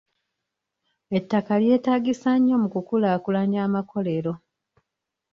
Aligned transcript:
Ettaka 1.17 1.53
lyetaagisa 1.61 2.31
nnyo 2.37 2.55
mu 2.61 2.67
ku 2.73 2.79
kulaakulanya 2.87 3.59
amakolero. 3.67 4.33